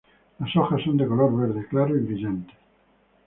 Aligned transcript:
Las 0.39 0.55
hojas 0.55 0.81
son 0.83 0.97
de 0.97 1.05
color 1.05 1.37
verde 1.37 1.67
claro 1.67 1.95
y 1.95 1.99
brillante. 1.99 2.53